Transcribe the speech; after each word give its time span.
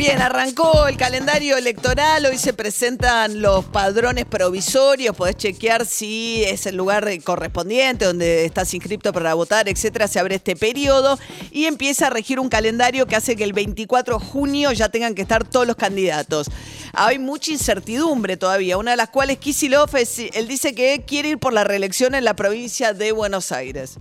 Bien, 0.00 0.22
arrancó 0.22 0.86
el 0.86 0.96
calendario 0.96 1.58
electoral, 1.58 2.24
hoy 2.24 2.38
se 2.38 2.54
presentan 2.54 3.42
los 3.42 3.66
padrones 3.66 4.24
provisorios, 4.24 5.14
podés 5.14 5.36
chequear 5.36 5.84
si 5.84 6.42
es 6.42 6.64
el 6.64 6.76
lugar 6.76 7.06
correspondiente 7.22 8.06
donde 8.06 8.46
estás 8.46 8.72
inscrito 8.72 9.12
para 9.12 9.34
votar, 9.34 9.68
etcétera, 9.68 10.08
se 10.08 10.18
abre 10.18 10.36
este 10.36 10.56
periodo 10.56 11.18
y 11.50 11.66
empieza 11.66 12.06
a 12.06 12.10
regir 12.10 12.40
un 12.40 12.48
calendario 12.48 13.04
que 13.04 13.14
hace 13.14 13.36
que 13.36 13.44
el 13.44 13.52
24 13.52 14.18
de 14.18 14.24
junio 14.24 14.72
ya 14.72 14.88
tengan 14.88 15.14
que 15.14 15.20
estar 15.20 15.44
todos 15.44 15.66
los 15.66 15.76
candidatos. 15.76 16.50
Hay 16.94 17.18
mucha 17.18 17.52
incertidumbre 17.52 18.38
todavía, 18.38 18.78
una 18.78 18.92
de 18.92 18.96
las 18.96 19.10
cuales 19.10 19.36
Kisilov, 19.36 19.90
él 19.94 20.48
dice 20.48 20.74
que 20.74 21.04
quiere 21.06 21.28
ir 21.28 21.38
por 21.38 21.52
la 21.52 21.62
reelección 21.62 22.14
en 22.14 22.24
la 22.24 22.34
provincia 22.34 22.94
de 22.94 23.12
Buenos 23.12 23.52
Aires. 23.52 23.98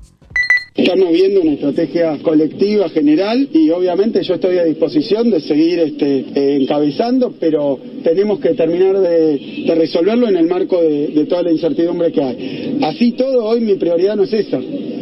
Estamos 0.79 1.11
viendo 1.11 1.41
una 1.41 1.51
estrategia 1.51 2.17
colectiva 2.21 2.87
general 2.89 3.49
y 3.53 3.70
obviamente 3.70 4.23
yo 4.23 4.35
estoy 4.35 4.59
a 4.59 4.63
disposición 4.63 5.29
de 5.29 5.41
seguir 5.41 5.77
este, 5.79 6.25
eh, 6.33 6.57
encabezando, 6.61 7.33
pero 7.37 7.77
tenemos 8.01 8.39
que 8.39 8.53
terminar 8.53 8.97
de, 9.01 9.65
resolverlo 9.75 10.29
en 10.29 10.37
el 10.37 10.47
marco 10.47 10.81
de, 10.81 11.09
de, 11.09 11.25
toda 11.25 11.43
la 11.43 11.51
incertidumbre 11.51 12.13
que 12.13 12.21
hay. 12.21 12.79
Así 12.81 13.11
todo, 13.11 13.43
hoy 13.43 13.59
mi 13.59 13.75
prioridad 13.75 14.15
no 14.15 14.23
es 14.23 14.31
esa, 14.31 14.57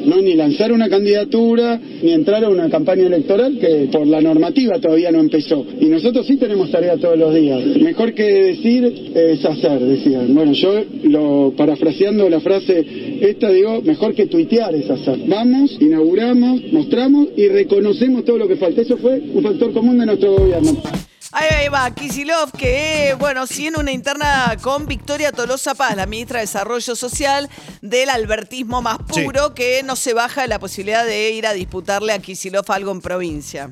no 0.08 0.22
ni 0.22 0.34
lanzar 0.34 0.72
una 0.72 0.90
candidatura, 0.90 1.80
ni 2.02 2.12
entrar 2.12 2.44
a 2.44 2.50
una 2.50 2.70
campaña 2.70 3.06
electoral 3.06 3.58
que 3.60 3.90
por 3.92 4.08
la 4.08 4.22
normativa 4.22 4.80
todavía 4.80 5.12
no 5.12 5.20
empezó. 5.20 5.66
Y 5.80 5.86
nosotros 5.86 6.26
sí 6.26 6.38
tenemos 6.38 6.72
tarea 6.72 6.98
todos 6.98 7.18
los 7.18 7.34
días. 7.36 7.62
Mejor 7.78 8.14
que 8.14 8.24
decir 8.24 9.12
es 9.14 9.46
hacer, 9.46 9.80
decían. 9.80 10.34
Bueno, 10.34 10.54
yo 10.54 10.84
lo 11.04 11.54
parafraseando 11.56 12.30
la 12.30 12.40
frase 12.40 12.86
esta 13.22 13.52
digo, 13.52 13.82
mejor 13.82 14.14
que 14.14 14.28
tuitear 14.28 14.74
es 14.76 14.90
hacer. 14.90 15.20
Vamos 15.28 15.78
inauguramos, 15.80 16.62
mostramos 16.72 17.28
y 17.36 17.48
reconocemos 17.48 18.26
todo 18.26 18.38
lo 18.38 18.48
que 18.48 18.56
falta. 18.56 18.82
Eso 18.82 18.98
fue 18.98 19.22
un 19.34 19.44
factor 19.44 19.74
común 19.74 19.98
de 20.00 20.06
nuestro 20.06 20.34
gobierno. 20.36 20.78
Ahí 21.40 21.68
va, 21.68 21.92
Kisilov, 21.92 22.52
que, 22.52 23.16
bueno, 23.20 23.46
sí 23.46 23.68
en 23.68 23.78
una 23.78 23.92
interna 23.92 24.58
con 24.60 24.88
Victoria 24.88 25.32
Tolosa 25.32 25.76
Paz, 25.76 25.96
la 25.96 26.08
ministra 26.08 26.40
de 26.40 26.48
Desarrollo 26.48 26.96
Social, 26.96 27.48
del 27.84 28.10
albertismo 28.10 28.82
más 28.82 28.98
puro, 28.98 29.54
que 29.54 29.84
no 29.84 29.96
se 29.96 30.16
baja 30.16 30.42
de 30.42 30.48
la 30.48 30.58
posibilidad 30.58 31.06
de 31.06 31.30
ir 31.30 31.46
a 31.46 31.54
disputarle 31.54 32.14
a 32.14 32.18
Kisilov 32.18 32.66
algo 32.72 32.92
en 32.92 33.02
provincia 33.02 33.70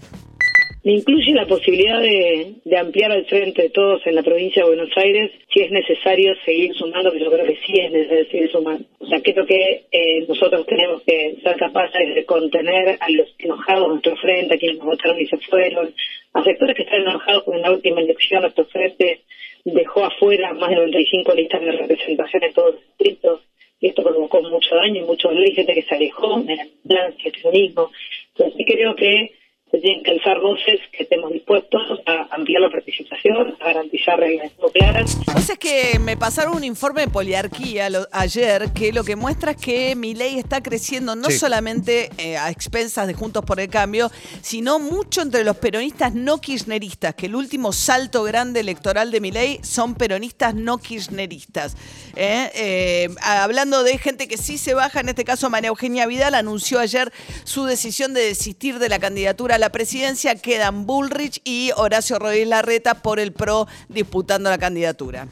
incluye 0.91 1.33
la 1.33 1.47
posibilidad 1.47 2.00
de, 2.00 2.78
ampliar 2.78 3.11
el 3.11 3.25
frente 3.25 3.64
de 3.64 3.69
todos 3.69 4.05
en 4.05 4.16
la 4.16 4.23
provincia 4.23 4.61
de 4.61 4.69
Buenos 4.69 4.95
Aires 4.95 5.31
si 5.52 5.61
es 5.61 5.72
necesario 5.72 6.33
seguir 6.45 6.73
sumando, 6.75 7.11
que 7.11 7.19
yo 7.19 7.31
creo 7.31 7.45
que 7.45 7.58
sí 7.66 7.73
es 7.80 7.92
necesario 7.92 8.25
seguir 8.30 8.52
sumando. 8.52 8.86
O 9.00 9.08
sea, 9.08 9.22
creo 9.22 9.45
que 9.45 9.86
eh, 9.92 10.25
nosotros 10.27 10.66
tenemos 10.67 11.02
que 11.03 11.38
ser 11.42 11.55
capaces 11.58 12.14
de 12.14 12.25
contener 12.25 12.97
a 13.00 13.09
los 13.09 13.27
enojados 13.39 13.83
de 13.83 13.88
nuestro 13.89 14.16
frente, 14.17 14.53
a 14.53 14.58
quienes 14.58 14.77
nos 14.77 14.88
votaron 14.88 15.19
y 15.19 15.25
se 15.25 15.38
fueron, 15.38 15.94
a 16.33 16.44
sectores 16.44 16.75
que 16.75 16.83
están 16.83 17.02
enojados 17.02 17.44
con 17.44 17.61
la 17.61 17.72
última 17.72 18.02
elección, 18.02 18.42
nuestro 18.42 18.66
frente 18.66 19.22
dejó 19.64 20.05
afuera 20.05 20.53
más 20.53 20.70
de 20.70 20.75
95 20.75 21.33
listas 21.33 21.61
de 21.61 21.72
representación 21.72 22.44
en 22.44 22.53
todos 22.53 22.75
los 22.75 22.83
distritos 22.86 23.42
y 23.80 23.88
esto 23.88 24.03
provocó 24.03 24.42
mucho 24.44 24.75
daño 24.75 25.02
y 25.02 25.05
mucho 25.05 25.30
dolor 25.30 25.47
y 25.47 25.55
gente 25.55 25.73
que 25.73 25.81
se 25.81 25.95
alejó 25.95 26.39
de 26.42 26.55
la 26.55 26.64
ambulancia, 26.64 27.31
el 27.31 27.42
feminismo. 27.42 27.92
Entonces 28.33 28.58
sí 28.58 28.66
creo 28.66 28.95
que 28.95 29.31
se 29.75 29.81
tienen 29.81 30.03
que 30.03 30.11
alzar 30.11 30.39
voces 30.39 30.79
que 30.91 31.03
estemos 31.03 31.31
dispuestos 31.31 31.81
a 32.05 32.27
ampliar 32.33 32.61
la 32.61 32.69
participación, 32.69 33.55
a 33.59 33.65
garantizar 33.65 34.17
reglas 34.17 34.52
claras. 34.73 35.17
Pues 35.31 35.49
es 35.49 35.58
que 35.58 35.99
me 35.99 36.15
pasaron 36.15 36.55
un 36.55 36.63
informe 36.63 37.02
de 37.02 37.08
poliarquía 37.09 37.89
ayer 38.11 38.71
que 38.73 38.93
lo 38.93 39.03
que 39.03 39.15
muestra 39.15 39.52
es 39.52 39.58
que 39.58 39.95
mi 39.95 40.14
ley 40.14 40.37
está 40.37 40.61
creciendo 40.61 41.15
no 41.15 41.30
solamente 41.30 42.09
eh, 42.17 42.37
a 42.37 42.49
expensas 42.49 43.08
de 43.08 43.14
Juntos 43.14 43.43
por 43.43 43.59
el 43.59 43.69
Cambio, 43.69 44.09
sino 44.41 44.80
mucho 44.80 45.21
entre 45.21 45.43
los 45.43 45.58
peronistas 45.58 46.14
no 46.14 46.39
kirchneristas, 46.39 47.15
que 47.15 47.25
el 47.25 47.35
último 47.35 47.73
salto 47.73 48.23
grande 48.23 48.61
electoral 48.61 49.11
de 49.11 49.19
mi 49.19 49.31
ley 49.31 49.59
son 49.61 49.95
peronistas 49.95 50.55
no 50.55 50.77
kirchneristas. 50.77 51.75
¿eh? 52.15 52.49
Eh, 52.55 53.09
hablando 53.21 53.83
de 53.83 53.97
gente 53.97 54.27
que 54.27 54.37
sí 54.37 54.58
se 54.58 54.73
baja, 54.73 55.02
en 55.02 55.09
este 55.09 55.25
caso 55.25 55.49
María 55.49 55.69
Eugenia 55.69 56.05
Vidal 56.08 56.35
anunció 56.35 56.80
ayer 56.80 57.11
su 57.43 57.65
decisión 57.65 58.14
de 58.14 58.21
desistir 58.21 58.80
de 58.80 58.89
la 58.89 58.99
candidatura 58.99 59.55
a 59.55 59.59
la 59.59 59.64
presidencia, 59.71 60.36
quedan 60.36 60.86
Bullrich 60.86 61.42
y 61.43 61.71
Horacio 61.76 62.20
Rodríguez 62.20 62.48
Larreta 62.48 63.02
por 63.02 63.20
el 63.20 63.31
PRO 63.31 63.67
disputando 63.89 64.49
la 64.49 64.58
candidatura. 64.58 65.27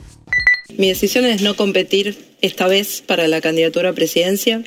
Mi 0.77 0.88
decisión 0.88 1.25
es 1.25 1.41
no 1.41 1.55
competir 1.55 2.35
esta 2.41 2.67
vez 2.67 3.03
para 3.05 3.27
la 3.27 3.41
candidatura 3.41 3.89
a 3.89 3.94
presidencia. 3.94 4.63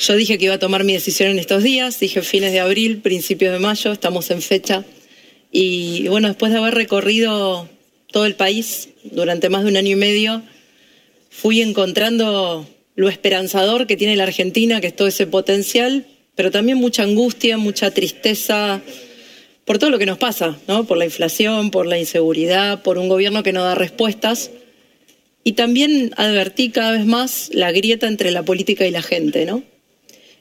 Yo 0.00 0.14
dije 0.14 0.36
que 0.36 0.46
iba 0.46 0.54
a 0.54 0.58
tomar 0.58 0.84
mi 0.84 0.92
decisión 0.92 1.30
en 1.30 1.38
estos 1.38 1.62
días, 1.62 2.00
dije 2.00 2.22
fines 2.22 2.52
de 2.52 2.60
abril, 2.60 3.00
principios 3.02 3.52
de 3.52 3.58
mayo, 3.58 3.92
estamos 3.92 4.30
en 4.30 4.42
fecha. 4.42 4.84
Y 5.50 6.08
bueno, 6.08 6.28
después 6.28 6.52
de 6.52 6.58
haber 6.58 6.74
recorrido 6.74 7.68
todo 8.10 8.26
el 8.26 8.34
país 8.34 8.90
durante 9.04 9.48
más 9.48 9.64
de 9.64 9.70
un 9.70 9.76
año 9.76 9.92
y 9.92 9.96
medio, 9.96 10.42
fui 11.30 11.62
encontrando 11.62 12.68
lo 12.94 13.08
esperanzador 13.08 13.86
que 13.86 13.96
tiene 13.96 14.16
la 14.16 14.24
Argentina, 14.24 14.80
que 14.80 14.88
es 14.88 14.96
todo 14.96 15.08
ese 15.08 15.26
potencial, 15.26 16.06
pero 16.36 16.52
también 16.52 16.78
mucha 16.78 17.02
angustia, 17.02 17.56
mucha 17.58 17.90
tristeza 17.90 18.80
por 19.64 19.78
todo 19.78 19.90
lo 19.90 19.98
que 19.98 20.06
nos 20.06 20.18
pasa, 20.18 20.56
¿no? 20.68 20.84
Por 20.84 20.96
la 20.96 21.04
inflación, 21.04 21.72
por 21.72 21.86
la 21.86 21.98
inseguridad, 21.98 22.82
por 22.82 22.98
un 22.98 23.08
gobierno 23.08 23.42
que 23.42 23.52
no 23.52 23.64
da 23.64 23.74
respuestas. 23.74 24.52
Y 25.42 25.52
también 25.52 26.12
advertí 26.16 26.70
cada 26.70 26.92
vez 26.92 27.04
más 27.04 27.50
la 27.52 27.72
grieta 27.72 28.06
entre 28.06 28.30
la 28.30 28.44
política 28.44 28.86
y 28.86 28.92
la 28.92 29.02
gente, 29.02 29.44
¿no? 29.44 29.64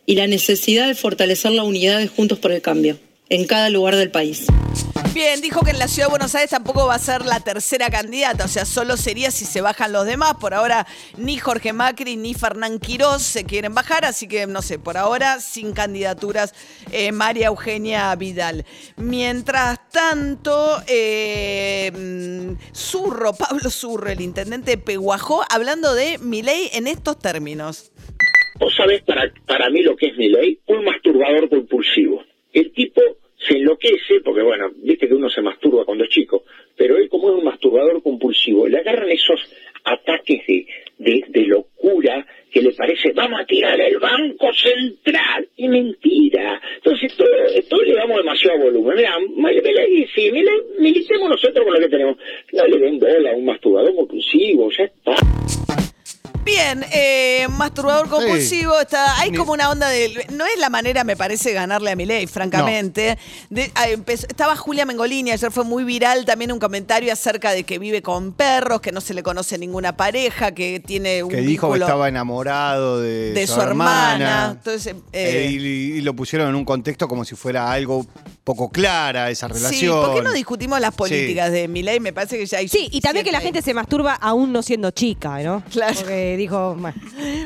Y 0.06 0.16
la 0.16 0.28
necesidad 0.28 0.88
de 0.88 0.94
fortalecer 0.94 1.54
la 1.54 1.64
unidad 1.64 1.98
de 1.98 2.08
Juntos 2.08 2.38
por 2.38 2.52
el 2.52 2.62
Cambio 2.62 3.00
en 3.30 3.46
cada 3.46 3.72
lugar 3.72 3.96
del 3.96 4.12
país. 4.12 4.46
Bien, 5.16 5.40
dijo 5.40 5.62
que 5.64 5.72
en 5.72 5.80
la 5.80 5.88
ciudad 5.88 6.08
de 6.08 6.12
Buenos 6.12 6.36
Aires 6.36 6.50
tampoco 6.50 6.88
va 6.88 6.96
a 6.96 7.00
ser 7.00 7.26
la 7.26 7.40
tercera 7.40 7.90
candidata, 7.90 8.44
o 8.44 8.48
sea, 8.50 8.66
solo 8.66 8.98
sería 8.98 9.32
si 9.32 9.46
se 9.46 9.62
bajan 9.62 9.94
los 9.94 10.06
demás. 10.06 10.34
Por 10.42 10.54
ahora 10.54 10.86
ni 11.16 11.38
Jorge 11.38 11.72
Macri 11.72 12.18
ni 12.18 12.34
Fernán 12.34 12.80
Quirós 12.80 13.22
se 13.22 13.46
quieren 13.46 13.74
bajar, 13.74 14.04
así 14.04 14.28
que 14.28 14.46
no 14.46 14.62
sé, 14.62 14.78
por 14.78 14.98
ahora 14.98 15.40
sin 15.40 15.72
candidaturas 15.72 16.54
eh, 16.92 17.14
María 17.14 17.48
Eugenia 17.48 18.14
Vidal. 18.18 18.66
Mientras 18.98 19.90
tanto, 19.90 20.82
eh, 20.86 21.94
mm, 21.96 22.76
Zurro, 22.76 23.32
Pablo 23.32 23.70
Zurro, 23.70 24.10
el 24.10 24.20
intendente 24.20 24.72
de 24.72 24.78
Peguajó, 24.78 25.46
hablando 25.50 25.96
de 25.96 26.18
Milei 26.18 26.72
en 26.74 26.88
estos 26.88 27.18
términos. 27.20 27.94
Vos 28.60 28.76
sabés 28.76 29.02
para, 29.04 29.32
para 29.48 29.70
mí 29.70 29.82
lo 29.82 29.96
que 29.96 30.08
es 30.08 30.18
Milei, 30.18 30.60
un 30.66 30.84
masturbador 30.84 31.48
compulsivo. 31.48 32.22
El 32.52 32.74
tipo 32.74 33.02
se 33.48 33.58
enloquece, 33.58 34.22
porque 34.24 34.42
bueno, 34.42 34.72
viste 34.76 35.08
que 35.08 35.14
uno 35.14 35.30
se 35.30 35.42
masturba 35.42 35.86
cuando 35.86 36.04
es 36.04 36.10
chico, 36.10 36.44
pero 36.76 36.98
él 36.98 37.10
como 37.10 37.30
es 37.30 37.36
un 37.36 37.46
masturbador 37.46 38.02
compulsivo, 38.02 38.68
le 38.68 38.80
agarran 38.80 39.10
esos 39.10 39.40
ataques 39.84 40.42
de, 40.48 40.66
de, 41.28 41.46
locura 41.46 42.26
que 42.52 42.62
le 42.62 42.72
parece, 42.72 43.12
vamos 43.14 43.40
a 43.40 43.46
tirar 43.46 43.80
el 43.80 44.00
Banco 44.00 44.52
Central, 44.54 45.48
y 45.58 45.68
mentira. 45.68 46.60
Entonces, 46.78 47.16
todo, 47.16 47.82
le 47.84 47.94
damos 47.94 48.18
demasiado 48.18 48.60
volumen. 48.60 48.96
Mira, 48.96 49.18
sí, 50.16 50.32
militemos 50.80 51.30
nosotros 51.30 51.66
con 51.66 51.74
lo 51.74 51.80
que 51.80 51.90
tenemos. 51.90 52.18
No 52.54 52.66
le 52.66 52.80
den 52.80 53.00
bola 53.00 53.32
a 53.32 53.36
un 53.36 53.46
masturbador 53.46 53.94
compulsivo, 53.96 54.72
ya 54.72 54.86
está. 54.86 55.15
Bien, 56.66 56.86
eh, 56.92 57.48
masturbador 57.50 58.10
compulsivo, 58.10 58.80
está, 58.80 59.20
hay 59.20 59.32
como 59.32 59.52
una 59.52 59.70
onda 59.70 59.88
de... 59.88 60.26
No 60.32 60.46
es 60.46 60.58
la 60.58 60.72
manera, 60.72 61.04
me 61.04 61.16
parece, 61.16 61.54
ganarle 61.54 61.92
a 61.92 61.96
Milei, 61.96 62.26
francamente. 62.26 63.20
Ah, 63.76 63.86
estaba 64.08 64.56
Julia 64.56 64.84
Mengolini, 64.84 65.32
ayer 65.32 65.52
fue 65.52 65.64
muy 65.64 65.84
viral 65.84 66.26
también 66.26 66.52
un 66.52 66.58
comentario 66.58 67.14
acerca 67.14 67.52
de 67.52 67.64
que 67.66 67.78
vive 67.78 68.02
con 68.02 68.34
perros, 68.34 68.82
que 68.82 68.92
no 68.92 69.00
se 69.00 69.14
le 69.14 69.22
conoce 69.22 69.60
ninguna 69.60 69.96
pareja, 69.96 70.54
que 70.54 70.80
tiene 70.80 71.22
un 71.22 71.30
Que 71.30 71.42
dijo 71.42 71.72
que 71.72 71.80
estaba 71.80 72.10
enamorado 72.10 73.00
de, 73.00 73.46
su, 73.48 73.62
hermana. 73.62 74.56
Entonces, 74.58 74.96
eh, 75.14 75.50
y, 75.52 76.02
lo 76.02 76.16
pusieron 76.16 76.50
en 76.50 76.56
un 76.56 76.66
contexto 76.66 77.08
como 77.08 77.26
si 77.26 77.36
fuera 77.36 77.72
algo 77.72 78.06
poco 78.44 78.70
clara 78.70 79.30
esa 79.30 79.48
Sí, 79.48 79.54
relación. 79.54 80.06
¿por 80.06 80.16
qué 80.16 80.22
no 80.24 80.34
discutimos 80.34 80.80
las 80.80 80.96
políticas 80.96 81.52
de 81.52 81.68
Milei? 81.68 82.00
Me 82.00 82.14
parece 82.14 82.40
que 82.40 82.46
ya 82.46 82.58
hay 82.58 82.68
Sí, 82.68 82.90
y 82.92 83.02
también 83.02 83.24
que 83.24 83.32
la 83.32 83.42
gente 83.42 83.62
se 83.62 83.74
masturba 83.74 84.14
aún 84.14 84.52
no 84.52 84.64
siendo 84.64 84.90
chica, 84.92 85.40
¿no? 85.44 85.64
Claro. 85.72 85.94
Porque 85.96 86.38
dijo, 86.38 86.55
bueno, 86.56 86.94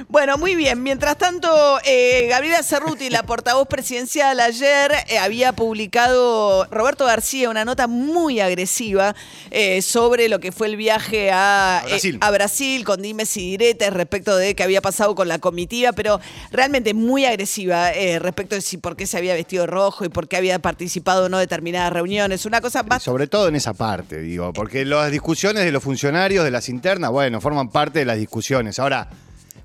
Bueno, 0.08 0.38
muy 0.38 0.56
bien. 0.56 0.82
Mientras 0.84 1.18
tanto, 1.18 1.50
eh, 1.86 2.28
Gabriela 2.30 2.62
Cerruti, 2.64 3.10
la 3.10 3.24
portavoz 3.24 3.68
presidencial, 3.68 4.40
ayer 4.40 4.92
eh, 5.08 5.18
había 5.18 5.54
publicado 5.54 6.66
Roberto 6.72 7.06
García 7.06 7.50
una 7.50 7.66
nota 7.66 7.88
muy 7.88 8.40
agresiva 8.40 9.16
eh, 9.52 9.82
sobre 9.82 10.30
lo 10.30 10.40
que 10.40 10.52
fue 10.52 10.68
el 10.68 10.76
viaje 10.78 11.32
a, 11.32 11.80
A 11.80 11.86
Brasil. 11.86 12.16
eh, 12.16 12.20
a 12.22 12.32
Brasil 12.32 12.86
con 12.86 13.02
dimes 13.02 13.36
y 13.38 13.52
diretes 13.52 13.94
respecto 13.94 14.36
de 14.36 14.56
qué 14.56 14.64
había 14.64 14.82
pasado 14.82 15.16
con 15.16 15.28
la 15.28 15.40
comitiva, 15.40 15.92
pero 15.94 16.20
realmente 16.52 16.94
muy 16.94 17.26
agresiva 17.26 17.92
eh, 17.94 18.20
respecto 18.20 18.56
de 18.56 18.62
si 18.62 18.78
por 18.78 18.96
qué 18.96 19.08
se 19.08 19.18
había 19.18 19.34
vestido 19.34 19.66
rojo 19.68 20.06
y 20.06 20.10
por 20.10 20.28
qué 20.28 20.38
había 20.38 20.60
participado 20.60 21.26
en 21.26 21.32
no 21.32 21.38
determinadas 21.38 21.92
reuniones. 21.94 22.46
Una 22.46 22.62
cosa 22.62 22.84
más 22.84 23.04
Sobre 23.04 23.28
todo 23.28 23.48
en 23.48 23.56
esa 23.56 23.74
parte, 23.74 24.20
digo, 24.22 24.54
porque 24.54 24.86
las 24.86 25.12
discusiones 25.12 25.64
de 25.66 25.72
los 25.72 25.84
funcionarios, 25.84 26.44
de 26.44 26.52
las 26.52 26.70
internas, 26.70 27.12
bueno, 27.12 27.42
forman 27.42 27.70
parte 27.70 28.00
de 28.00 28.06
las 28.06 28.18
discusiones. 28.18 28.80
Ahora, 28.80 28.99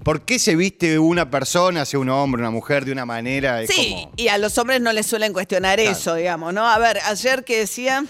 ¿por 0.02 0.22
qué 0.22 0.38
se 0.38 0.54
viste 0.56 0.98
una 0.98 1.30
persona, 1.30 1.84
sea 1.84 1.98
un 2.00 2.10
hombre, 2.10 2.40
una 2.42 2.50
mujer, 2.50 2.84
de 2.84 2.92
una 2.92 3.06
manera? 3.06 3.62
Es 3.62 3.70
Sí, 3.70 3.90
como- 3.90 4.12
y 4.16 4.28
a 4.28 4.38
los 4.38 4.56
hombres 4.58 4.80
no 4.80 4.92
les 4.92 5.06
suelen 5.06 5.32
cuestionar 5.32 5.78
Claro. 5.78 5.90
eso, 5.96 6.14
digamos, 6.14 6.52
¿no? 6.52 6.66
A 6.68 6.78
ver, 6.78 6.98
ayer 7.06 7.44
que 7.44 7.58
decía... 7.58 8.04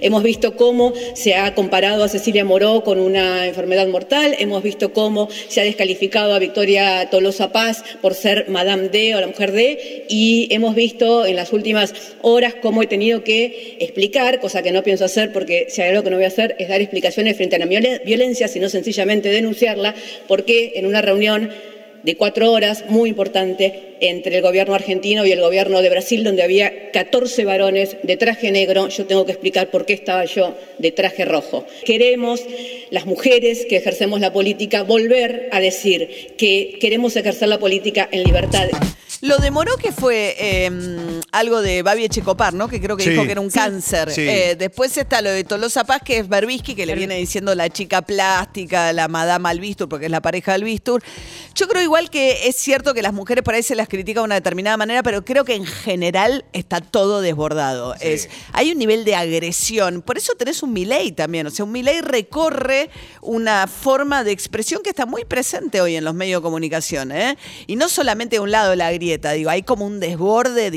Hemos 0.00 0.22
visto 0.22 0.56
cómo 0.56 0.94
se 1.14 1.34
ha 1.34 1.54
comparado 1.54 2.02
a 2.02 2.08
Cecilia 2.08 2.44
Moró 2.44 2.82
con 2.82 2.98
una 2.98 3.46
enfermedad 3.46 3.86
mortal, 3.88 4.34
hemos 4.38 4.62
visto 4.62 4.92
cómo 4.92 5.28
se 5.48 5.60
ha 5.60 5.64
descalificado 5.64 6.34
a 6.34 6.38
Victoria 6.38 7.08
Tolosa 7.10 7.52
Paz 7.52 7.84
por 8.00 8.14
ser 8.14 8.48
Madame 8.48 8.88
D 8.88 9.14
o 9.14 9.20
la 9.20 9.26
mujer 9.26 9.52
D, 9.52 10.06
y 10.08 10.48
hemos 10.50 10.74
visto 10.74 11.26
en 11.26 11.36
las 11.36 11.52
últimas 11.52 11.94
horas 12.22 12.54
cómo 12.60 12.82
he 12.82 12.86
tenido 12.86 13.22
que 13.22 13.76
explicar, 13.80 14.40
cosa 14.40 14.62
que 14.62 14.72
no 14.72 14.82
pienso 14.82 15.04
hacer 15.04 15.32
porque 15.32 15.66
si 15.68 15.82
hay 15.82 15.90
algo 15.90 16.02
que 16.02 16.10
no 16.10 16.16
voy 16.16 16.24
a 16.24 16.28
hacer 16.28 16.56
es 16.58 16.68
dar 16.68 16.80
explicaciones 16.80 17.36
frente 17.36 17.56
a 17.56 17.58
la 17.58 17.66
violen- 17.66 18.02
violencia, 18.04 18.48
sino 18.48 18.68
sencillamente 18.68 19.28
denunciarla, 19.28 19.94
porque 20.26 20.72
en 20.76 20.86
una 20.86 21.02
reunión 21.02 21.50
de 22.02 22.16
cuatro 22.16 22.50
horas, 22.50 22.84
muy 22.88 23.10
importante, 23.10 23.96
entre 24.00 24.36
el 24.36 24.42
gobierno 24.42 24.74
argentino 24.74 25.24
y 25.24 25.32
el 25.32 25.40
gobierno 25.40 25.80
de 25.82 25.90
Brasil, 25.90 26.24
donde 26.24 26.42
había 26.42 26.90
14 26.90 27.44
varones 27.44 27.96
de 28.02 28.16
traje 28.16 28.50
negro. 28.50 28.88
Yo 28.88 29.06
tengo 29.06 29.24
que 29.24 29.32
explicar 29.32 29.70
por 29.70 29.86
qué 29.86 29.92
estaba 29.92 30.24
yo 30.24 30.56
de 30.78 30.90
traje 30.90 31.24
rojo. 31.24 31.64
Queremos, 31.84 32.40
las 32.90 33.06
mujeres 33.06 33.64
que 33.68 33.76
ejercemos 33.76 34.20
la 34.20 34.32
política, 34.32 34.82
volver 34.82 35.48
a 35.52 35.60
decir 35.60 36.34
que 36.36 36.78
queremos 36.80 37.16
ejercer 37.16 37.48
la 37.48 37.58
política 37.58 38.08
en 38.10 38.24
libertad. 38.24 38.68
Lo 39.20 39.38
demoró 39.38 39.76
que 39.76 39.92
fue 39.92 40.34
eh, 40.38 40.70
algo 41.32 41.62
de 41.62 41.82
Babi 41.82 42.04
Echecopar, 42.04 42.52
¿no? 42.54 42.68
Que 42.68 42.80
creo 42.80 42.96
que 42.96 43.04
Sí. 43.04 43.10
dijo 43.10 43.24
que 43.24 43.32
era 43.32 43.40
un 43.40 43.50
cáncer. 43.50 44.10
Sí. 44.12 44.20
Eh, 44.28 44.54
después 44.58 44.96
está 44.96 45.20
lo 45.22 45.30
de 45.30 45.44
Tolosa 45.44 45.84
Paz, 45.84 46.02
que 46.04 46.18
es 46.18 46.28
Berbisky, 46.28 46.74
que 46.74 46.86
le 46.86 46.94
viene 46.94 47.16
diciendo 47.16 47.54
la 47.54 47.68
chica 47.70 48.02
plástica, 48.02 48.92
la 48.92 49.08
madama 49.08 49.48
Albistur, 49.50 49.88
porque 49.88 50.06
es 50.06 50.10
la 50.12 50.20
pareja 50.20 50.52
de 50.52 50.56
Albistur. 50.56 51.02
Yo 51.54 51.66
creo 51.68 51.82
igual 51.82 52.10
que 52.10 52.46
es 52.48 52.56
cierto 52.56 52.94
que 52.94 53.02
las 53.02 53.12
mujeres 53.12 53.42
por 53.42 53.54
ahí 53.54 53.62
se 53.62 53.74
las 53.74 53.88
critica 53.88 54.20
de 54.20 54.24
una 54.24 54.34
determinada 54.34 54.76
manera, 54.76 55.02
pero 55.02 55.24
creo 55.24 55.44
que 55.44 55.54
en 55.54 55.64
general 55.66 56.44
está 56.52 56.80
todo 56.80 57.20
desbordado. 57.20 57.94
Es, 58.00 58.28
hay 58.52 58.70
un 58.72 58.78
nivel 58.78 59.04
de 59.04 59.14
agresión. 59.14 60.02
Por 60.02 60.18
eso 60.18 60.34
tenés 60.34 60.62
un 60.62 60.72
Milei 60.72 61.12
también. 61.12 61.46
O 61.46 61.50
sea, 61.50 61.64
un 61.64 61.72
Milei 61.72 62.00
recorre 62.02 62.90
una 63.22 63.66
forma 63.66 64.22
de 64.24 64.32
expresión 64.32 64.82
que 64.82 64.90
está 64.90 65.06
muy 65.06 65.24
presente 65.24 65.80
hoy 65.80 65.96
en 65.96 66.04
los 66.04 66.14
medios 66.14 66.40
de 66.40 66.42
comunicación. 66.44 67.10
¿eh? 67.12 67.36
Y 67.66 67.76
no 67.76 67.88
solamente 67.88 68.36
de 68.36 68.40
un 68.40 68.50
lado 68.50 68.70
de 68.70 68.76
la 68.76 68.92
grieta, 68.92 69.32
digo, 69.32 69.48
hay 69.50 69.62
como 69.62 69.86
un 69.86 69.98
desborde 70.00 70.70
de 70.70 70.76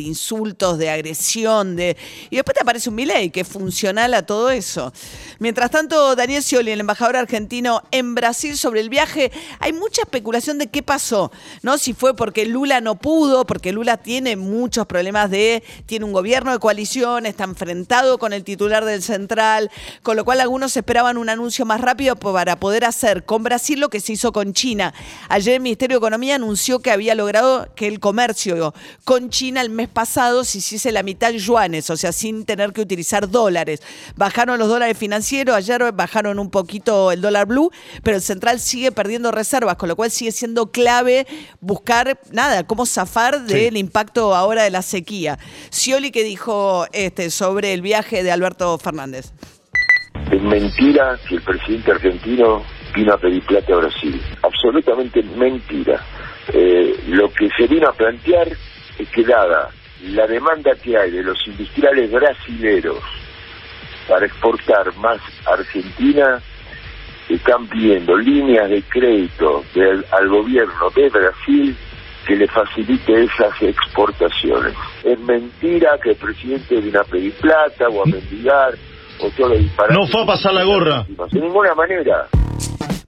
de 0.54 0.90
agresión, 0.90 1.76
de. 1.76 1.98
Y 2.30 2.36
después 2.36 2.56
te 2.56 2.62
aparece 2.62 2.90
un 2.90 2.96
Milei 2.96 3.32
que 3.32 3.42
es 3.42 3.48
funcional 3.48 4.14
a 4.14 4.26
todo 4.26 4.52
eso. 4.52 4.94
Mientras 5.40 5.72
tanto, 5.72 6.16
Daniel 6.16 6.42
Scioli, 6.42 6.72
el 6.72 6.80
embajador 6.80 7.18
argentino 7.18 7.82
en 7.92 8.16
Brasil 8.16 8.58
sobre 8.58 8.80
el 8.80 8.90
viaje, 8.90 9.32
hay 9.60 9.74
mucha 9.74 10.04
especulación 10.04 10.58
de 10.58 10.68
qué 10.68 10.82
pasó, 10.82 11.32
¿no? 11.62 11.78
Si 11.78 11.94
fue 11.94 12.16
porque 12.16 12.46
Lula 12.46 12.80
no 12.80 12.96
pudo, 12.96 13.46
porque 13.46 13.74
Lula 13.74 13.98
tiene 13.98 14.36
muchos 14.36 14.86
problemas 14.86 15.30
de, 15.30 15.64
tiene 15.86 16.06
un 16.06 16.14
gobierno 16.14 16.52
de 16.52 16.60
coalición, 16.60 17.26
está 17.26 17.44
enfrentado 17.44 18.18
con 18.18 18.32
el 18.32 18.44
titular 18.44 18.86
del 18.86 19.04
central, 19.04 19.70
con 20.04 20.16
lo 20.16 20.24
cual 20.24 20.40
algunos 20.40 20.76
esperaban 20.78 21.18
un 21.18 21.30
anuncio 21.30 21.66
más 21.66 21.82
rápido 21.82 22.16
para 22.16 22.58
poder 22.58 22.86
hacer 22.86 23.26
con 23.26 23.44
Brasil 23.44 23.80
lo 23.80 23.90
que 23.90 24.00
se 24.00 24.14
hizo 24.14 24.32
con 24.32 24.54
China. 24.54 24.94
Ayer 25.28 25.56
el 25.56 25.62
Ministerio 25.62 25.96
de 25.96 26.00
Economía 26.00 26.36
anunció 26.36 26.80
que 26.80 26.92
había 26.92 27.16
logrado 27.16 27.68
que 27.76 27.88
el 27.88 28.00
comercio 28.00 28.74
con 29.04 29.30
China 29.30 29.62
el 29.62 29.70
mes 29.70 29.90
pasado 29.90 30.44
se 30.44 30.60
hiciese 30.60 30.92
la 30.92 31.04
mitad 31.04 31.32
yuanes, 31.32 31.90
o 31.90 31.98
sea, 31.98 32.12
sin 32.12 32.46
tener 32.46 32.72
que 32.72 32.82
utilizar 32.82 33.30
dólares. 33.30 33.82
Bajaron 34.16 34.60
los 34.60 34.68
dólares 34.68 34.98
financieros, 34.98 35.25
ayer 35.56 35.92
bajaron 35.92 36.38
un 36.38 36.52
poquito 36.52 37.12
el 37.12 37.22
dólar 37.22 37.48
blue, 37.48 37.72
pero 38.04 38.18
el 38.18 38.22
central 38.22 38.60
sigue 38.60 38.92
perdiendo 38.92 39.32
reservas, 39.32 39.76
con 39.76 39.90
lo 39.90 39.96
cual 39.96 40.12
sigue 40.12 40.32
siendo 40.32 40.72
clave 40.72 41.26
buscar, 41.62 42.20
nada, 42.32 42.64
cómo 42.64 42.86
zafar 42.86 43.42
del 43.42 43.76
impacto 43.76 44.36
ahora 44.36 44.64
de 44.64 44.70
la 44.70 44.82
sequía. 44.82 45.40
Scioli 45.72 46.12
que 46.12 46.24
dijo 46.24 46.86
este, 46.94 47.32
sobre 47.32 47.74
el 47.74 47.82
viaje 47.82 48.24
de 48.24 48.32
Alberto 48.32 48.78
Fernández. 48.78 49.34
Es 50.32 50.42
mentira 50.42 51.18
que 51.28 51.36
el 51.36 51.42
presidente 51.42 51.92
argentino 51.92 52.64
vino 52.96 53.14
a 53.14 53.18
pedir 53.18 53.44
plata 53.46 53.74
a 53.74 53.78
Brasil. 53.78 54.22
Absolutamente 54.44 55.24
mentira. 55.24 56.04
Eh, 56.54 57.04
lo 57.08 57.32
que 57.34 57.50
se 57.58 57.68
vino 57.68 57.90
a 57.90 57.94
plantear 57.94 58.48
es 59.00 59.10
que 59.10 59.24
dada 59.24 59.72
la 60.04 60.28
demanda 60.28 60.76
que 60.76 60.96
hay 60.96 61.10
de 61.10 61.24
los 61.24 61.38
industriales 61.48 62.12
brasileros 62.12 63.02
para 64.08 64.26
exportar 64.26 64.96
más 64.98 65.20
a 65.46 65.54
Argentina, 65.54 66.42
están 67.30 67.68
pidiendo 67.68 68.16
líneas 68.18 68.70
de 68.70 68.84
crédito 68.84 69.64
del- 69.74 70.06
al 70.12 70.28
gobierno 70.30 70.90
de 70.96 71.10
Brasil 71.10 71.76
que 72.28 72.36
le 72.36 72.48
facilite 72.48 73.24
esas 73.24 73.62
exportaciones. 73.62 74.74
Es 75.04 75.20
mentira 75.20 75.98
que 76.04 76.12
el 76.12 76.16
presidente 76.16 76.76
vino 76.82 77.00
a 77.00 77.04
pedir 77.04 77.34
plata 77.34 77.88
o 77.90 78.04
a 78.04 78.06
mendigar 78.06 78.74
o 79.20 79.30
todo 79.32 79.50
lo 79.50 79.56
disparate. 79.58 79.94
No 79.94 80.08
fue 80.08 80.24
a 80.24 80.26
pasar 80.26 80.54
la 80.54 80.64
gorra. 80.64 81.06
De 81.32 81.40
ninguna 81.40 81.74
manera. 81.76 82.28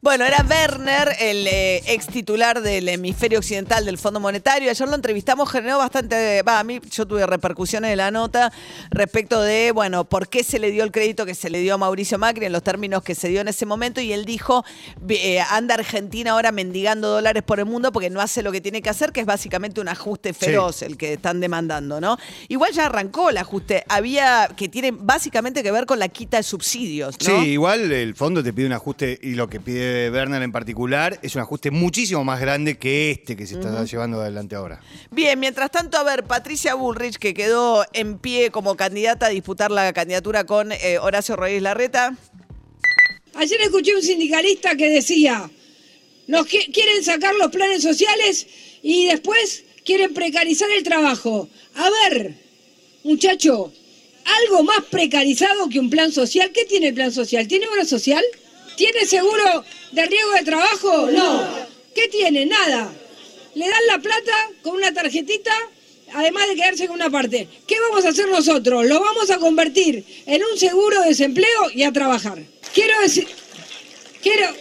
Bueno, 0.07 0.23
era 0.23 0.45
Werner, 0.49 1.17
el 1.19 1.45
eh, 1.47 1.83
ex 1.85 2.07
titular 2.07 2.61
del 2.61 2.87
hemisferio 2.87 3.39
occidental 3.39 3.83
del 3.83 3.97
Fondo 3.97 4.21
Monetario. 4.21 4.69
Ayer 4.69 4.87
lo 4.87 4.95
entrevistamos, 4.95 5.51
generó 5.51 5.79
bastante. 5.79 6.41
Va, 6.43 6.59
a 6.61 6.63
mí 6.63 6.79
yo 6.89 7.05
tuve 7.05 7.25
repercusiones 7.25 7.89
de 7.89 7.97
la 7.97 8.09
nota 8.09 8.53
respecto 8.89 9.41
de, 9.41 9.71
bueno, 9.73 10.05
por 10.05 10.29
qué 10.29 10.45
se 10.45 10.59
le 10.59 10.71
dio 10.71 10.85
el 10.85 10.93
crédito 10.93 11.25
que 11.25 11.35
se 11.35 11.49
le 11.49 11.59
dio 11.59 11.73
a 11.73 11.77
Mauricio 11.77 12.17
Macri 12.17 12.45
en 12.45 12.53
los 12.53 12.63
términos 12.63 13.03
que 13.03 13.15
se 13.15 13.27
dio 13.27 13.41
en 13.41 13.49
ese 13.49 13.65
momento. 13.65 13.99
Y 13.99 14.13
él 14.13 14.23
dijo: 14.23 14.63
eh, 15.09 15.41
anda 15.49 15.75
Argentina 15.75 16.31
ahora 16.31 16.53
mendigando 16.53 17.09
dólares 17.09 17.43
por 17.43 17.59
el 17.59 17.65
mundo 17.65 17.91
porque 17.91 18.09
no 18.09 18.21
hace 18.21 18.41
lo 18.41 18.53
que 18.53 18.61
tiene 18.61 18.81
que 18.81 18.89
hacer, 18.89 19.11
que 19.11 19.19
es 19.19 19.25
básicamente 19.25 19.81
un 19.81 19.89
ajuste 19.89 20.33
feroz 20.33 20.83
el 20.83 20.95
que 20.95 21.13
están 21.13 21.41
demandando, 21.41 21.99
¿no? 21.99 22.17
Igual 22.47 22.71
ya 22.71 22.85
arrancó 22.85 23.29
el 23.29 23.35
ajuste. 23.35 23.83
Había 23.89 24.49
que 24.55 24.69
tiene 24.69 24.91
básicamente 24.91 25.63
que 25.63 25.71
ver 25.73 25.85
con 25.85 25.99
la 25.99 26.07
quita 26.07 26.37
de 26.37 26.43
subsidios, 26.43 27.17
¿no? 27.27 27.41
Sí, 27.41 27.49
igual 27.49 27.91
el 27.91 28.15
fondo 28.15 28.41
te 28.41 28.53
pide 28.53 28.67
un 28.67 28.73
ajuste 28.73 29.19
y 29.21 29.33
lo 29.33 29.49
que 29.49 29.59
pide 29.59 29.96
Werner 30.13 30.41
en 30.41 30.51
particular 30.51 31.19
es 31.21 31.35
un 31.35 31.41
ajuste 31.41 31.71
muchísimo 31.71 32.23
más 32.23 32.39
grande 32.39 32.77
que 32.77 33.11
este 33.11 33.35
que 33.35 33.45
se 33.47 33.55
está 33.55 33.83
llevando 33.85 34.21
adelante 34.21 34.55
ahora. 34.55 34.81
Bien, 35.11 35.39
mientras 35.39 35.71
tanto, 35.71 35.97
a 35.97 36.03
ver, 36.03 36.23
Patricia 36.23 36.75
Bullrich, 36.75 37.17
que 37.17 37.33
quedó 37.33 37.85
en 37.93 38.17
pie 38.19 38.51
como 38.51 38.75
candidata 38.75 39.27
a 39.27 39.29
disputar 39.29 39.71
la 39.71 39.91
candidatura 39.93 40.45
con 40.45 40.71
eh, 40.71 40.97
Horacio 40.99 41.35
Rodríguez 41.35 41.63
Larreta. 41.63 42.15
Ayer 43.35 43.61
escuché 43.61 43.95
un 43.95 44.01
sindicalista 44.01 44.75
que 44.75 44.89
decía, 44.89 45.49
nos 46.27 46.47
qui- 46.47 46.73
quieren 46.73 47.03
sacar 47.03 47.35
los 47.35 47.51
planes 47.51 47.83
sociales 47.83 48.47
y 48.81 49.05
después 49.07 49.63
quieren 49.85 50.13
precarizar 50.13 50.69
el 50.71 50.83
trabajo. 50.83 51.47
A 51.75 51.89
ver, 52.09 52.33
muchacho, 53.03 53.71
algo 54.43 54.63
más 54.63 54.83
precarizado 54.89 55.69
que 55.69 55.79
un 55.79 55.89
plan 55.89 56.11
social. 56.11 56.51
¿Qué 56.53 56.65
tiene 56.65 56.87
el 56.89 56.93
plan 56.95 57.11
social? 57.11 57.47
¿Tiene 57.47 57.67
obra 57.67 57.85
social? 57.85 58.23
¿Tiene 58.77 59.05
seguro 59.07 59.65
de 59.91 60.05
riesgo 60.05 60.31
de 60.33 60.43
trabajo? 60.43 61.09
No. 61.11 61.47
¿Qué 61.95 62.07
tiene? 62.09 62.45
Nada. 62.45 62.93
Le 63.55 63.67
dan 63.67 63.87
la 63.87 63.97
plata 63.97 64.51
con 64.61 64.75
una 64.75 64.93
tarjetita, 64.93 65.51
además 66.13 66.47
de 66.47 66.55
quedarse 66.55 66.85
con 66.85 66.97
una 66.97 67.09
parte. 67.09 67.47
¿Qué 67.65 67.75
vamos 67.79 68.05
a 68.05 68.09
hacer 68.09 68.29
nosotros? 68.29 68.85
Lo 68.85 68.99
vamos 68.99 69.31
a 69.31 69.39
convertir 69.39 70.05
en 70.27 70.43
un 70.43 70.57
seguro 70.59 71.01
de 71.01 71.09
desempleo 71.09 71.71
y 71.73 71.81
a 71.83 71.91
trabajar. 71.91 72.37
Quiero 72.71 73.01
decir, 73.01 73.27
quiero, 74.21 74.53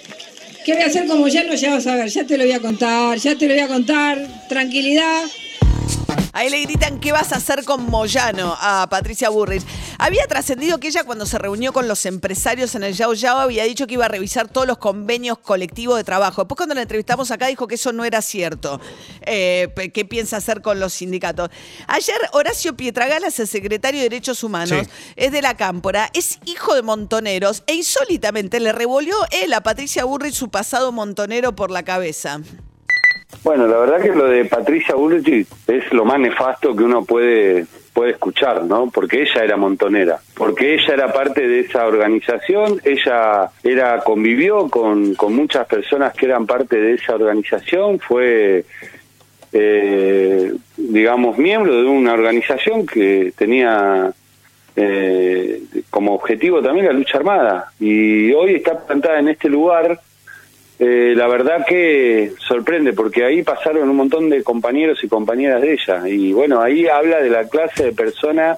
¿qué 0.65 0.73
voy 0.73 0.83
a 0.83 0.87
hacer 0.87 1.07
como 1.07 1.29
ya 1.29 1.45
no? 1.45 1.55
Ya 1.55 1.75
a 1.75 1.97
ver, 1.97 2.09
ya 2.09 2.25
te 2.25 2.39
lo 2.39 2.45
voy 2.45 2.55
a 2.55 2.61
contar, 2.61 3.19
ya 3.19 3.37
te 3.37 3.47
lo 3.47 3.53
voy 3.53 3.63
a 3.63 3.69
contar, 3.69 4.47
tranquilidad. 4.49 5.25
Ahí 6.37 6.51
le 6.51 6.61
gritan, 6.61 7.01
¿qué 7.01 7.13
vas 7.13 7.33
a 7.33 7.37
hacer 7.37 7.65
con 7.65 7.87
Moyano? 7.87 8.55
A 8.61 8.87
Patricia 8.91 9.31
Burrich. 9.31 9.63
Había 9.97 10.27
trascendido 10.27 10.79
que 10.79 10.89
ella 10.89 11.03
cuando 11.03 11.25
se 11.25 11.39
reunió 11.39 11.73
con 11.73 11.89
los 11.89 12.05
empresarios 12.05 12.75
en 12.75 12.85
el 12.85 12.93
Yao 12.93 13.15
Yao 13.15 13.39
había 13.39 13.65
dicho 13.65 13.87
que 13.87 13.95
iba 13.95 14.05
a 14.05 14.09
revisar 14.09 14.47
todos 14.47 14.67
los 14.67 14.77
convenios 14.77 15.39
colectivos 15.39 15.97
de 15.97 16.05
trabajo. 16.05 16.43
Después 16.43 16.59
cuando 16.59 16.75
la 16.75 16.83
entrevistamos 16.83 17.31
acá 17.31 17.47
dijo 17.47 17.67
que 17.67 17.77
eso 17.77 17.91
no 17.95 18.05
era 18.05 18.21
cierto. 18.21 18.79
Eh, 19.23 19.73
¿Qué 19.95 20.05
piensa 20.05 20.37
hacer 20.37 20.61
con 20.61 20.79
los 20.79 20.93
sindicatos? 20.93 21.49
Ayer 21.87 22.19
Horacio 22.35 22.77
Pietragalas, 22.77 23.41
el 23.41 23.49
secretario 23.49 24.03
de 24.03 24.11
Derechos 24.11 24.45
Humanos, 24.45 24.79
Sí. 24.85 24.91
es 25.17 25.33
de 25.33 25.41
la 25.41 25.57
Cámpora, 25.57 26.11
es 26.13 26.39
hijo 26.45 26.75
de 26.75 26.83
montoneros 26.83 27.63
e 27.67 27.73
insólitamente 27.77 28.61
le 28.61 28.73
revolvió 28.73 29.17
él 29.31 29.55
a 29.55 29.63
Patricia 29.63 30.05
Burrich 30.05 30.35
su 30.35 30.51
pasado 30.51 30.93
montonero 30.93 31.57
por 31.57 31.71
la 31.71 31.83
cabeza. 31.83 32.43
Bueno, 33.43 33.67
la 33.67 33.79
verdad 33.79 34.01
que 34.01 34.13
lo 34.13 34.27
de 34.27 34.45
Patricia 34.45 34.95
Bullrich 34.95 35.47
es 35.67 35.93
lo 35.93 36.05
más 36.05 36.19
nefasto 36.19 36.75
que 36.75 36.83
uno 36.83 37.05
puede 37.05 37.67
puede 37.97 38.11
escuchar, 38.11 38.65
¿no? 38.65 38.91
Porque 38.91 39.23
ella 39.23 39.43
era 39.43 39.57
montonera, 39.57 40.21
porque 40.35 40.75
ella 40.75 40.93
era 40.93 41.13
parte 41.15 41.49
de 41.49 41.61
esa 41.61 41.87
organización, 41.87 42.79
ella 42.85 43.51
era 43.65 44.01
convivió 44.01 44.69
con, 44.69 45.15
con 45.15 45.35
muchas 45.35 45.67
personas 45.67 46.13
que 46.13 46.27
eran 46.27 46.47
parte 46.47 46.79
de 46.79 46.93
esa 46.93 47.15
organización, 47.15 47.99
fue 47.99 48.67
eh, 49.51 50.53
digamos 50.77 51.39
miembro 51.39 51.75
de 51.75 51.89
una 51.89 52.13
organización 52.13 52.85
que 52.85 53.33
tenía 53.35 54.13
eh, 54.77 55.63
como 55.89 56.15
objetivo 56.15 56.61
también 56.61 56.87
la 56.87 56.93
lucha 56.93 57.17
armada 57.17 57.73
y 57.81 58.31
hoy 58.35 58.57
está 58.57 58.79
plantada 58.79 59.21
en 59.21 59.29
este 59.29 59.49
lugar 59.49 59.99
eh, 60.79 61.15
la 61.17 61.27
verdad 61.27 61.65
que 61.67 62.33
sorprende 62.39 62.93
porque 62.93 63.25
ahí 63.25 63.43
pasaron 63.43 63.89
un 63.89 63.97
montón 63.97 64.29
de 64.29 64.43
compañeros 64.43 65.03
y 65.03 65.09
compañeras 65.09 65.63
de 65.63 65.73
ella 65.73 66.07
y 66.07 66.33
bueno, 66.33 66.61
ahí 66.61 66.87
habla 66.87 67.23
de 67.23 67.31
la 67.31 67.49
clase 67.49 67.85
de 67.85 67.93
persona 67.93 68.57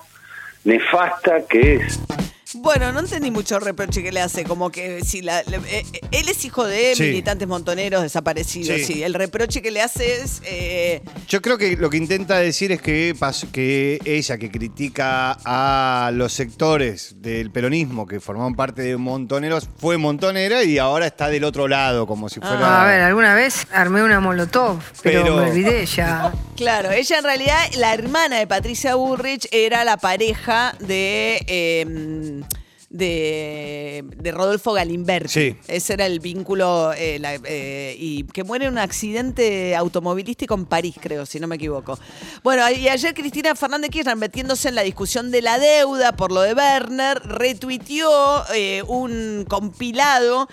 nefasta 0.65 1.47
que 1.47 1.77
es. 1.77 2.18
Bueno, 2.61 2.93
no 2.93 3.01
entendí 3.01 3.31
mucho 3.31 3.57
el 3.57 3.63
reproche 3.63 4.03
que 4.03 4.13
le 4.13 4.21
hace, 4.21 4.45
como 4.45 4.71
que 4.71 5.03
si 5.05 5.23
la, 5.23 5.43
le- 5.45 5.57
eh, 5.59 5.85
eh, 5.93 6.01
él 6.11 6.29
es 6.29 6.45
hijo 6.45 6.67
de 6.67 6.95
Sí. 6.95 7.05
militantes 7.05 7.47
montoneros 7.47 8.03
desaparecidos, 8.03 8.79
Sí. 8.79 8.85
sí. 8.85 9.03
El 9.03 9.15
reproche 9.15 9.63
que 9.63 9.71
le 9.71 9.81
hace 9.81 10.23
es 10.23 10.43
eh, 10.45 11.03
Yo 11.29 11.41
creo 11.43 11.57
que 11.59 11.77
lo 11.77 11.89
que 11.91 11.97
intenta 11.97 12.39
decir 12.39 12.73
es 12.73 12.83
que, 12.83 13.15
que 13.53 13.99
ella, 14.05 14.39
que 14.39 14.51
critica 14.51 15.37
a 15.45 16.11
los 16.13 16.33
sectores 16.33 17.15
del 17.19 17.51
peronismo 17.51 18.07
que 18.07 18.21
formaban 18.21 18.55
parte 18.55 18.83
de 18.83 18.97
Montoneros, 18.97 19.69
fue 19.79 19.97
montonera 19.99 20.65
y 20.65 20.79
ahora 20.79 21.07
está 21.07 21.29
del 21.29 21.45
otro 21.45 21.69
lado, 21.69 22.07
como 22.07 22.29
si 22.29 22.41
fuera. 22.41 22.59
Ah, 22.61 22.83
A 22.83 22.87
ver, 22.87 23.01
alguna 23.03 23.35
vez 23.35 23.67
armé 23.73 24.03
una 24.03 24.21
molotov, 24.21 24.79
pero, 25.03 25.23
Pero- 25.23 25.37
me 25.37 25.51
olvidé 25.51 25.87
ya. 25.87 26.33
Claro, 26.59 26.91
ella 26.91 27.19
en 27.19 27.25
realidad, 27.25 27.57
la 27.77 27.95
hermana 27.95 28.37
de 28.39 28.47
Patricia 28.49 28.97
Burrich 28.97 29.47
era 29.53 29.85
la 29.85 29.97
pareja 29.97 30.75
de. 30.81 31.41
eh, 31.47 32.43
de, 32.91 34.05
de 34.17 34.33
Rodolfo 34.33 34.73
Galimberti. 34.73 35.29
Sí. 35.29 35.57
Ese 35.69 35.93
era 35.95 36.07
el 36.07 36.21
vínculo, 36.21 36.93
eh, 36.97 37.19
la- 37.19 37.35
eh, 37.45 37.97
y 37.99 38.25
que 38.25 38.45
muere 38.45 38.67
en 38.67 38.73
un 38.73 38.79
accidente 38.79 39.77
automovilístico 39.77 40.55
en 40.55 40.65
París, 40.67 40.97
creo, 41.01 41.27
si 41.27 41.39
no 41.41 41.47
me 41.47 41.57
equivoco. 41.57 41.99
Bueno, 42.43 42.69
y 42.71 42.89
ayer 42.89 43.15
Cristina 43.15 43.55
Fernández 43.55 43.91
Kirchner, 43.91 44.17
metiéndose 44.17 44.69
en 44.69 44.75
la 44.75 44.83
discusión 44.83 45.31
de 45.31 45.43
la 45.43 45.59
deuda 45.59 46.13
por 46.17 46.33
lo 46.33 46.41
de 46.43 46.55
Werner, 46.55 47.19
retuiteó 47.25 48.45
eh, 48.55 48.83
un 48.87 49.45
compilado 49.49 50.49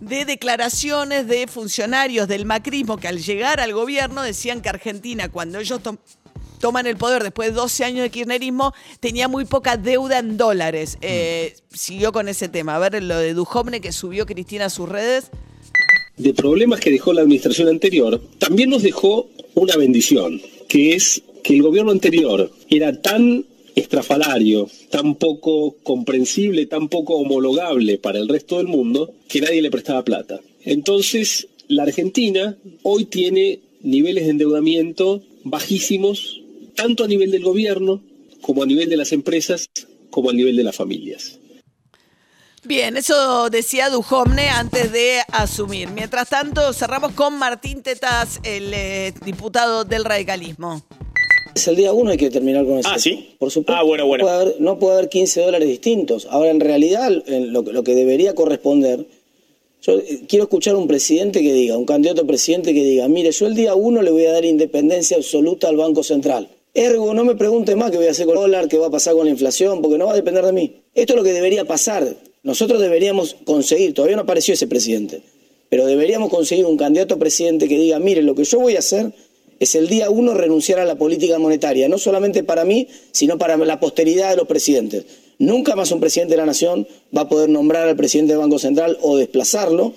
de 0.00 0.24
declaraciones 0.24 1.26
de 1.26 1.48
funcionarios 1.48 2.28
del 2.28 2.44
macrismo 2.46 2.98
que 2.98 3.08
al 3.08 3.18
llegar 3.18 3.58
al 3.58 3.72
gobierno 3.72 4.22
decían 4.22 4.60
que 4.60 4.68
Argentina, 4.68 5.28
cuando 5.28 5.58
ellos 5.58 5.82
toman 6.58 6.86
el 6.86 6.96
poder 6.96 7.22
después 7.22 7.50
de 7.50 7.54
12 7.54 7.84
años 7.84 8.02
de 8.02 8.10
kirchnerismo, 8.10 8.72
tenía 9.00 9.28
muy 9.28 9.44
poca 9.44 9.76
deuda 9.76 10.18
en 10.18 10.36
dólares. 10.36 10.98
Eh, 11.00 11.54
Siguió 11.72 12.12
con 12.12 12.28
ese 12.28 12.48
tema. 12.48 12.76
A 12.76 12.78
ver, 12.78 13.02
lo 13.02 13.16
de 13.18 13.34
Dujovne 13.34 13.80
que 13.80 13.92
subió 13.92 14.26
Cristina 14.26 14.66
a 14.66 14.70
sus 14.70 14.88
redes. 14.88 15.30
de 16.16 16.34
problemas 16.34 16.80
que 16.80 16.90
dejó 16.90 17.12
la 17.12 17.22
administración 17.22 17.68
anterior, 17.68 18.20
también 18.38 18.70
nos 18.70 18.82
dejó 18.82 19.28
una 19.54 19.76
bendición, 19.76 20.40
que 20.68 20.94
es 20.94 21.22
que 21.44 21.54
el 21.54 21.62
gobierno 21.62 21.92
anterior 21.92 22.50
era 22.68 23.00
tan 23.00 23.44
estrafalario, 23.76 24.68
tan 24.90 25.14
poco 25.14 25.76
comprensible, 25.84 26.66
tan 26.66 26.88
poco 26.88 27.14
homologable 27.14 27.98
para 27.98 28.18
el 28.18 28.28
resto 28.28 28.56
del 28.58 28.66
mundo, 28.66 29.12
que 29.28 29.40
nadie 29.40 29.62
le 29.62 29.70
prestaba 29.70 30.04
plata. 30.04 30.40
Entonces, 30.64 31.46
la 31.68 31.84
Argentina 31.84 32.56
hoy 32.82 33.04
tiene 33.04 33.60
niveles 33.82 34.24
de 34.24 34.30
endeudamiento 34.30 35.22
bajísimos, 35.44 36.42
tanto 36.78 37.04
a 37.04 37.08
nivel 37.08 37.30
del 37.30 37.42
gobierno, 37.42 38.00
como 38.40 38.62
a 38.62 38.66
nivel 38.66 38.88
de 38.88 38.96
las 38.96 39.12
empresas, 39.12 39.68
como 40.10 40.30
a 40.30 40.32
nivel 40.32 40.56
de 40.56 40.62
las 40.64 40.76
familias. 40.76 41.38
Bien, 42.64 42.96
eso 42.96 43.50
decía 43.50 43.88
Dujovne 43.90 44.48
antes 44.48 44.92
de 44.92 45.20
asumir. 45.32 45.88
Mientras 45.90 46.28
tanto, 46.28 46.72
cerramos 46.72 47.12
con 47.12 47.38
Martín 47.38 47.82
Tetas, 47.82 48.40
el 48.42 48.72
eh, 48.74 49.12
diputado 49.24 49.84
del 49.84 50.04
radicalismo. 50.04 50.82
Es 51.54 51.66
el 51.66 51.76
día 51.76 51.92
uno 51.92 52.10
hay 52.10 52.16
que 52.16 52.30
terminar 52.30 52.64
con 52.64 52.78
eso. 52.78 52.88
Ah, 52.92 52.98
¿sí? 52.98 53.34
Por 53.38 53.50
supuesto. 53.50 53.80
Ah, 53.80 53.82
bueno, 53.84 54.06
bueno. 54.06 54.24
No 54.24 54.28
puede 54.30 54.42
haber, 54.42 54.60
no 54.60 54.78
puede 54.78 54.94
haber 54.98 55.08
15 55.08 55.40
dólares 55.40 55.68
distintos. 55.68 56.26
Ahora, 56.30 56.50
en 56.50 56.60
realidad, 56.60 57.10
en 57.26 57.52
lo, 57.52 57.64
que- 57.64 57.72
lo 57.72 57.82
que 57.84 57.94
debería 57.94 58.34
corresponder, 58.34 59.06
yo 59.82 59.98
eh, 59.98 60.22
quiero 60.28 60.44
escuchar 60.44 60.76
un 60.76 60.86
presidente 60.88 61.40
que 61.42 61.52
diga, 61.52 61.76
un 61.78 61.86
candidato 61.86 62.22
a 62.22 62.26
presidente 62.26 62.74
que 62.74 62.84
diga, 62.84 63.08
mire, 63.08 63.30
yo 63.32 63.46
el 63.46 63.54
día 63.54 63.74
uno 63.74 64.02
le 64.02 64.10
voy 64.10 64.26
a 64.26 64.32
dar 64.32 64.44
independencia 64.44 65.16
absoluta 65.16 65.68
al 65.68 65.76
Banco 65.76 66.02
Central. 66.02 66.48
Ergo, 66.78 67.12
no 67.12 67.24
me 67.24 67.34
pregunte 67.34 67.74
más 67.74 67.90
qué 67.90 67.96
voy 67.96 68.06
a 68.06 68.12
hacer 68.12 68.24
con 68.24 68.36
el 68.36 68.42
dólar, 68.42 68.68
qué 68.68 68.78
va 68.78 68.86
a 68.86 68.90
pasar 68.90 69.14
con 69.14 69.24
la 69.24 69.32
inflación, 69.32 69.82
porque 69.82 69.98
no 69.98 70.06
va 70.06 70.12
a 70.12 70.14
depender 70.14 70.44
de 70.44 70.52
mí. 70.52 70.76
Esto 70.94 71.14
es 71.14 71.16
lo 71.16 71.24
que 71.24 71.32
debería 71.32 71.64
pasar. 71.64 72.06
Nosotros 72.44 72.80
deberíamos 72.80 73.34
conseguir, 73.44 73.94
todavía 73.94 74.14
no 74.14 74.22
apareció 74.22 74.54
ese 74.54 74.68
presidente, 74.68 75.22
pero 75.70 75.86
deberíamos 75.86 76.30
conseguir 76.30 76.66
un 76.66 76.76
candidato 76.76 77.16
a 77.16 77.18
presidente 77.18 77.66
que 77.66 77.76
diga, 77.76 77.98
mire, 77.98 78.22
lo 78.22 78.36
que 78.36 78.44
yo 78.44 78.60
voy 78.60 78.76
a 78.76 78.78
hacer 78.78 79.12
es 79.58 79.74
el 79.74 79.88
día 79.88 80.08
uno 80.08 80.34
renunciar 80.34 80.78
a 80.78 80.84
la 80.84 80.94
política 80.94 81.36
monetaria, 81.40 81.88
no 81.88 81.98
solamente 81.98 82.44
para 82.44 82.64
mí, 82.64 82.86
sino 83.10 83.38
para 83.38 83.56
la 83.56 83.80
posteridad 83.80 84.30
de 84.30 84.36
los 84.36 84.46
presidentes. 84.46 85.04
Nunca 85.40 85.74
más 85.74 85.90
un 85.90 85.98
presidente 85.98 86.34
de 86.34 86.38
la 86.38 86.46
nación 86.46 86.86
va 87.16 87.22
a 87.22 87.28
poder 87.28 87.48
nombrar 87.48 87.88
al 87.88 87.96
presidente 87.96 88.34
del 88.34 88.40
Banco 88.40 88.60
Central 88.60 88.98
o 89.02 89.16
desplazarlo. 89.16 89.94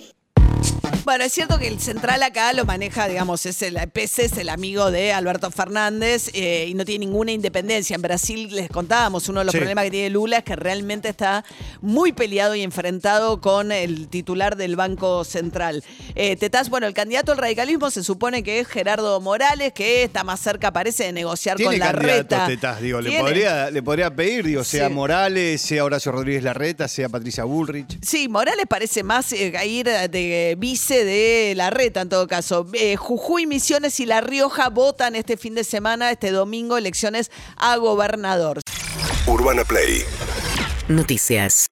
Bueno, 1.03 1.23
es 1.23 1.33
cierto 1.33 1.57
que 1.57 1.67
el 1.67 1.79
central 1.79 2.21
acá 2.21 2.53
lo 2.53 2.63
maneja, 2.63 3.07
digamos, 3.07 3.45
es 3.47 3.61
el 3.63 3.75
PC, 3.91 4.25
es 4.25 4.37
el 4.37 4.49
amigo 4.49 4.91
de 4.91 5.11
Alberto 5.13 5.49
Fernández 5.49 6.29
eh, 6.33 6.67
y 6.69 6.73
no 6.75 6.85
tiene 6.85 7.05
ninguna 7.07 7.31
independencia. 7.31 7.95
En 7.95 8.01
Brasil 8.03 8.55
les 8.55 8.69
contábamos, 8.69 9.27
uno 9.27 9.39
de 9.39 9.45
los 9.45 9.51
Sí. 9.51 9.57
problemas 9.57 9.85
que 9.85 9.91
tiene 9.91 10.09
Lula 10.11 10.37
es 10.37 10.43
que 10.43 10.55
realmente 10.55 11.09
está 11.09 11.43
muy 11.81 12.11
peleado 12.13 12.53
y 12.55 12.61
enfrentado 12.61 13.41
con 13.41 13.71
el 13.71 14.09
titular 14.09 14.55
del 14.55 14.75
Banco 14.75 15.23
Central. 15.23 15.83
Eh, 16.13 16.35
Tetaz, 16.35 16.69
bueno, 16.69 16.85
el 16.85 16.93
candidato 16.93 17.31
al 17.31 17.39
radicalismo 17.39 17.89
se 17.89 18.03
supone 18.03 18.43
que 18.43 18.59
es 18.59 18.67
Gerardo 18.67 19.19
Morales, 19.21 19.73
que 19.73 20.03
está 20.03 20.23
más 20.23 20.39
cerca, 20.39 20.71
parece, 20.71 21.05
de 21.05 21.13
negociar 21.13 21.57
Tiene 21.57 21.71
con 21.71 21.79
la 21.79 21.91
reta. 21.93 22.45
Tetaz, 22.45 22.79
digo, 22.79 23.01
le 23.01 23.19
podría, 23.19 23.71
le 23.71 23.81
podría 23.81 24.15
pedir, 24.15 24.45
digo, 24.45 24.63
sea 24.63 24.87
Sí. 24.87 24.93
Morales, 24.93 25.61
sea 25.61 25.83
Horacio 25.83 26.11
Rodríguez 26.11 26.43
Larreta, 26.43 26.87
sea 26.87 27.09
Patricia 27.09 27.43
Bullrich. 27.43 27.97
Sí, 28.03 28.29
Morales 28.29 28.65
parece 28.69 29.01
más 29.03 29.33
eh, 29.33 29.51
ir 29.65 29.87
de 29.87 30.55
vice 30.59 31.00
de 31.03 31.53
la 31.55 31.69
reta 31.69 32.01
en 32.01 32.09
todo 32.09 32.27
caso. 32.27 32.67
Eh, 32.73 32.95
Jujuy, 32.95 33.45
Misiones 33.45 33.99
y 33.99 34.05
La 34.05 34.21
Rioja 34.21 34.69
votan 34.69 35.15
este 35.15 35.37
fin 35.37 35.55
de 35.55 35.63
semana, 35.63 36.11
este 36.11 36.31
domingo, 36.31 36.77
elecciones 36.77 37.31
a 37.57 37.77
gobernador. 37.77 38.61
Urbana 39.27 39.63
Play 39.63 40.03
Noticias. 40.87 41.67